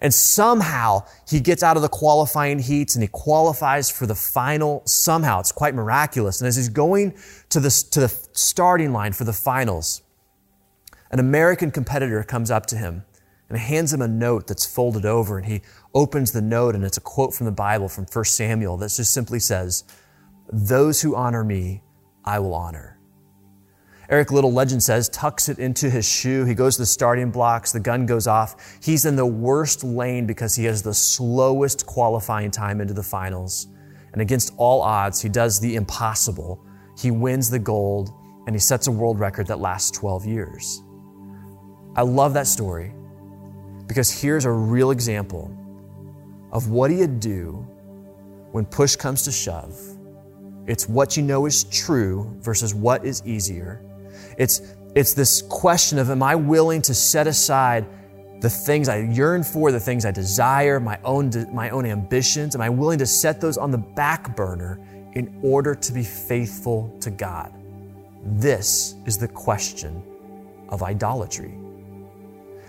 [0.00, 4.82] And somehow he gets out of the qualifying heats and he qualifies for the final
[4.86, 5.40] somehow.
[5.40, 6.40] It's quite miraculous.
[6.40, 7.14] And as he's going
[7.50, 10.02] to the, to the starting line for the finals,
[11.10, 13.04] an American competitor comes up to him
[13.52, 15.60] and hands him a note that's folded over and he
[15.92, 19.12] opens the note and it's a quote from the Bible from 1 Samuel that just
[19.12, 19.84] simply says,
[20.50, 21.82] those who honor me,
[22.24, 22.98] I will honor.
[24.08, 26.46] Eric Liddell, legend says, tucks it into his shoe.
[26.46, 27.72] He goes to the starting blocks.
[27.72, 28.78] The gun goes off.
[28.82, 33.68] He's in the worst lane because he has the slowest qualifying time into the finals.
[34.14, 36.64] And against all odds, he does the impossible.
[36.98, 38.14] He wins the gold
[38.46, 40.82] and he sets a world record that lasts 12 years.
[41.94, 42.94] I love that story
[43.92, 45.50] because here's a real example
[46.50, 47.66] of what do you do
[48.52, 49.78] when push comes to shove
[50.66, 53.82] it's what you know is true versus what is easier.
[54.38, 54.62] It's,
[54.94, 57.86] it's this question of, am I willing to set aside
[58.40, 62.54] the things I yearn for, the things I desire, my own, my own ambitions?
[62.54, 64.78] Am I willing to set those on the back burner
[65.14, 67.52] in order to be faithful to God?
[68.24, 70.02] This is the question
[70.68, 71.54] of idolatry.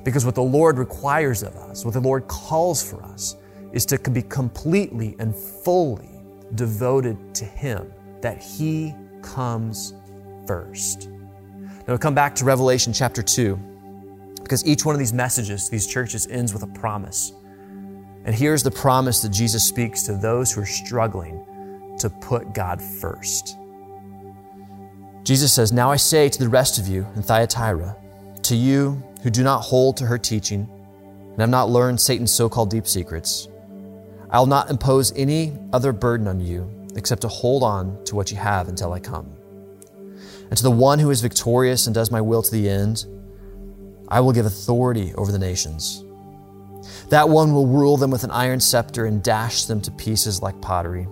[0.03, 3.37] Because what the Lord requires of us, what the Lord calls for us,
[3.71, 6.09] is to be completely and fully
[6.55, 7.91] devoted to Him,
[8.21, 9.93] that He comes
[10.45, 11.09] first.
[11.09, 13.55] Now we'll come back to Revelation chapter 2,
[14.41, 17.33] because each one of these messages these churches ends with a promise.
[18.25, 22.81] And here's the promise that Jesus speaks to those who are struggling to put God
[22.81, 23.57] first.
[25.23, 27.95] Jesus says, Now I say to the rest of you in Thyatira,
[28.43, 30.69] to you who do not hold to her teaching
[31.31, 33.47] and have not learned Satan's so called deep secrets,
[34.29, 38.31] I will not impose any other burden on you except to hold on to what
[38.31, 39.33] you have until I come.
[40.49, 43.05] And to the one who is victorious and does my will to the end,
[44.09, 46.03] I will give authority over the nations.
[47.09, 50.59] That one will rule them with an iron scepter and dash them to pieces like
[50.61, 51.07] pottery,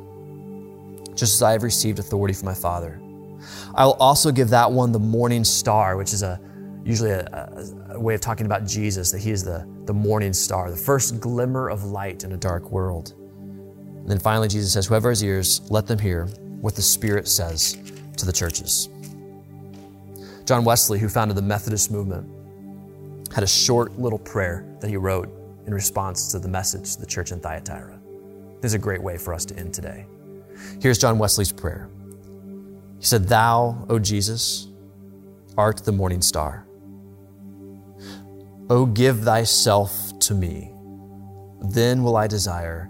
[1.15, 2.99] just as I have received authority from my Father.
[3.73, 6.39] I will also give that one the morning star, which is a
[6.83, 10.71] usually a, a, way of talking about Jesus, that he is the, the morning star,
[10.71, 13.13] the first glimmer of light in a dark world.
[13.17, 16.25] And then finally, Jesus says, Whoever has ears, let them hear
[16.59, 17.77] what the Spirit says
[18.17, 18.89] to the churches.
[20.45, 22.27] John Wesley, who founded the Methodist movement,
[23.33, 25.29] had a short little prayer that he wrote
[25.67, 27.99] in response to the message to the church in Thyatira.
[28.59, 30.05] This is a great way for us to end today.
[30.81, 31.89] Here's John Wesley's prayer.
[32.99, 34.67] He said, Thou, O Jesus,
[35.57, 36.65] art the morning star.
[38.71, 40.71] O give thyself to me,
[41.59, 42.89] then will I desire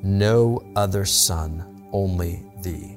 [0.00, 2.96] no other son, only thee.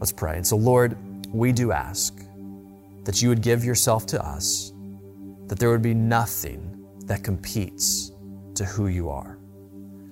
[0.00, 0.34] Let's pray.
[0.34, 0.96] And so, Lord,
[1.32, 2.26] we do ask
[3.04, 4.72] that you would give yourself to us,
[5.46, 8.10] that there would be nothing that competes
[8.56, 9.38] to who you are.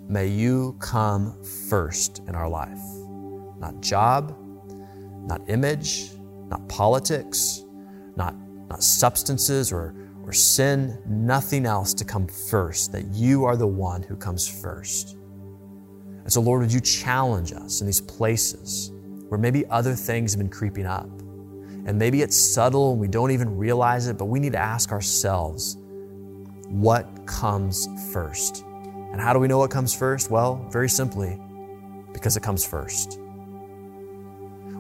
[0.09, 2.85] May you come first in our life,
[3.59, 4.39] not job,
[5.27, 6.13] not image,
[6.49, 7.65] not politics,
[8.15, 8.37] not
[8.69, 9.95] not substances or,
[10.25, 15.17] or sin, nothing else to come first, that you are the one who comes first.
[16.29, 18.93] And so, Lord, would you challenge us in these places
[19.29, 21.09] where maybe other things have been creeping up?
[21.87, 24.93] And maybe it's subtle and we don't even realize it, but we need to ask
[24.93, 25.79] ourselves
[26.69, 28.63] what comes first?
[29.11, 30.31] And how do we know what comes first?
[30.31, 31.41] Well, very simply,
[32.13, 33.19] because it comes first.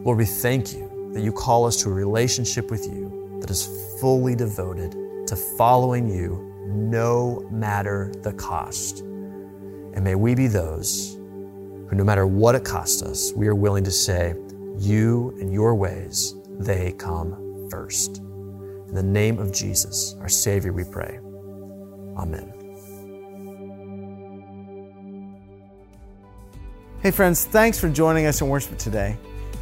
[0.04, 3.17] Lord, we thank you that you call us to a relationship with you
[3.48, 4.92] that is fully devoted
[5.26, 9.00] to following you no matter the cost.
[9.00, 13.84] And may we be those who, no matter what it costs us, we are willing
[13.84, 14.34] to say,
[14.76, 18.18] You and your ways, they come first.
[18.18, 21.18] In the name of Jesus, our Savior, we pray.
[22.18, 22.52] Amen.
[27.02, 29.16] Hey, friends, thanks for joining us in worship today.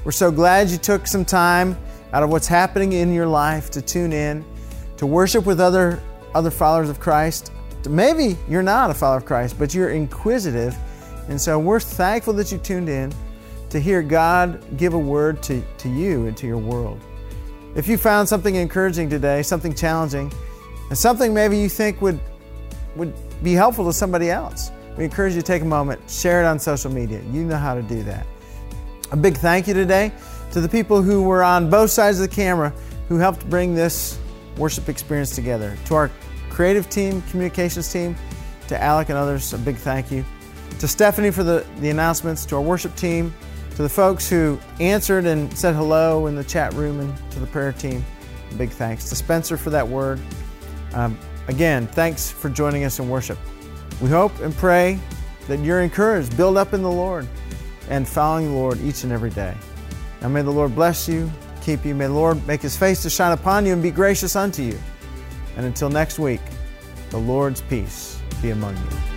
[0.05, 1.76] We're so glad you took some time
[2.12, 4.44] out of what's happening in your life to tune in,
[4.96, 6.00] to worship with other,
[6.34, 7.52] other followers of Christ.
[7.88, 10.76] Maybe you're not a follower of Christ, but you're inquisitive.
[11.28, 13.12] And so we're thankful that you tuned in
[13.70, 17.00] to hear God give a word to, to you and to your world.
[17.74, 20.32] If you found something encouraging today, something challenging,
[20.88, 22.18] and something maybe you think would,
[22.94, 26.46] would be helpful to somebody else, we encourage you to take a moment, share it
[26.46, 27.20] on social media.
[27.30, 28.26] You know how to do that.
[29.12, 30.11] A big thank you today
[30.57, 32.72] to the people who were on both sides of the camera
[33.11, 34.18] who helped bring this
[34.57, 35.76] worship experience together.
[35.84, 36.11] To our
[36.48, 38.16] creative team, communications team,
[38.68, 40.24] to Alec and others, a big thank you.
[40.78, 43.34] To Stephanie for the, the announcements, to our worship team,
[43.74, 47.46] to the folks who answered and said hello in the chat room, and to the
[47.48, 48.02] prayer team,
[48.50, 49.11] a big thanks.
[49.11, 50.18] To Spencer for that word.
[50.94, 53.36] Um, again, thanks for joining us in worship.
[54.00, 54.98] We hope and pray
[55.48, 57.28] that you're encouraged, build up in the Lord,
[57.90, 59.54] and following the Lord each and every day.
[60.21, 61.31] Now may the Lord bless you,
[61.62, 61.95] keep you.
[61.95, 64.79] May the Lord make his face to shine upon you and be gracious unto you.
[65.57, 66.41] And until next week,
[67.11, 69.16] the Lord's peace be among you.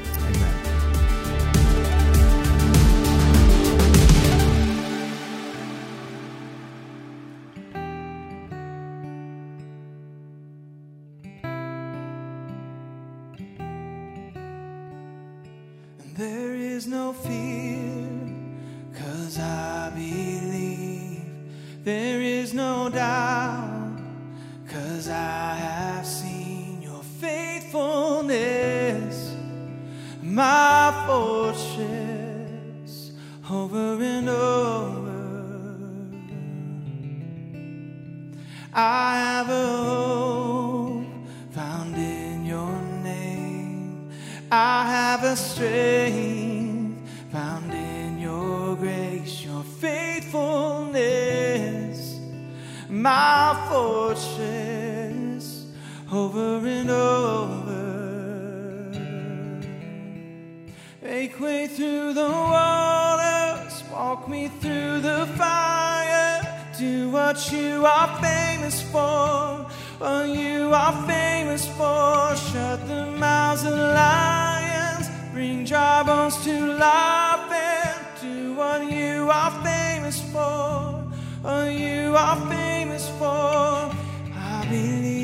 [80.19, 81.03] for,
[81.43, 83.25] or you are famous for.
[83.25, 85.18] I believe.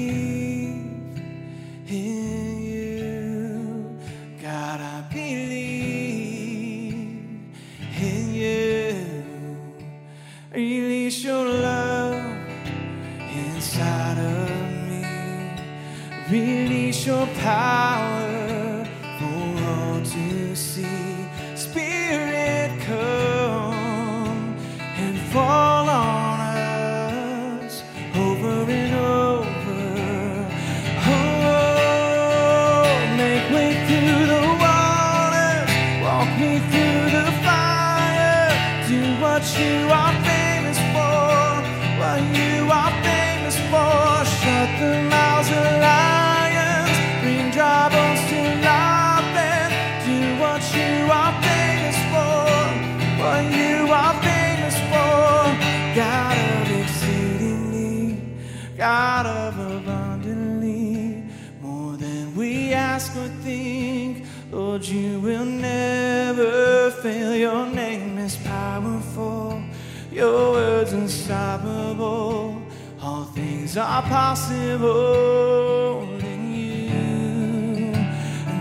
[71.26, 72.62] unstoppable.
[73.02, 77.92] All things are possible in you.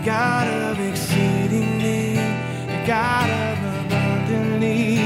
[0.03, 2.15] God of exceedingly,
[2.87, 4.97] God of abundantly,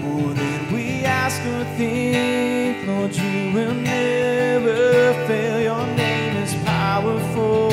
[0.00, 5.60] more than we ask or think, Lord, you will never fail.
[5.60, 7.72] Your name is powerful,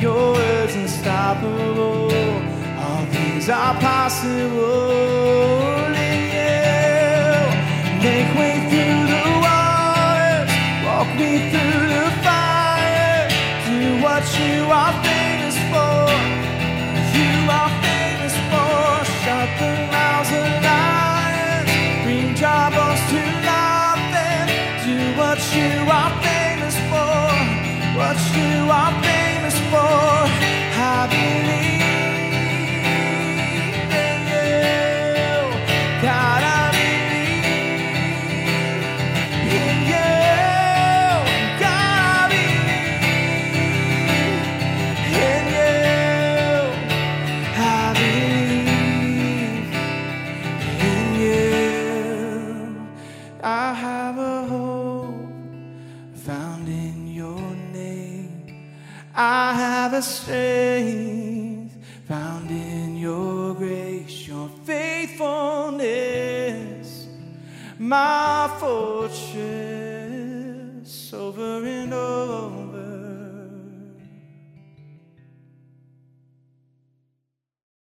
[0.00, 2.10] your words unstoppable.
[2.78, 4.53] All things are possible.